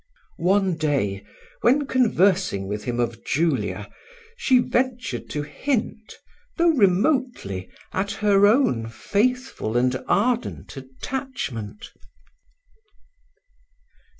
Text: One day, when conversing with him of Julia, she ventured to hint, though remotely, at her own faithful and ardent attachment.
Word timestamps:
One 0.39 0.77
day, 0.77 1.23
when 1.61 1.85
conversing 1.85 2.67
with 2.67 2.85
him 2.85 2.99
of 2.99 3.23
Julia, 3.23 3.87
she 4.35 4.57
ventured 4.57 5.29
to 5.29 5.43
hint, 5.43 6.15
though 6.57 6.69
remotely, 6.71 7.69
at 7.93 8.13
her 8.13 8.47
own 8.47 8.87
faithful 8.89 9.77
and 9.77 9.95
ardent 10.07 10.75
attachment. 10.75 11.91